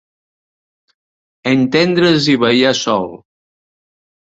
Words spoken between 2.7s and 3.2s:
sol.